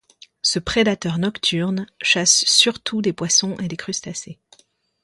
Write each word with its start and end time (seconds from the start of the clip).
Ce 0.41 0.57
prédateur 0.57 1.19
nocturne 1.19 1.85
chasse 2.01 2.43
surtout 2.45 3.03
des 3.03 3.13
poissons 3.13 3.55
et 3.59 3.67
des 3.67 3.77
crustacés. 3.77 4.39